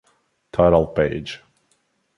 Title 0.51 0.87
page. 0.87 1.41